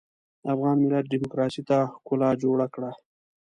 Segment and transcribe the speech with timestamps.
[0.53, 2.91] افغان ملت ډيموکراسۍ ته ښکلا جوړه کړه.